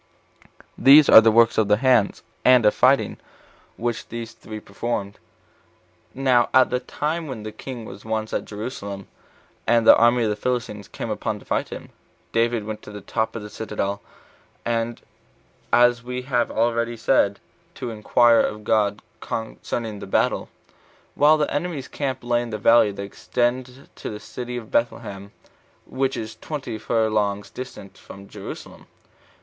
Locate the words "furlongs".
26.79-27.51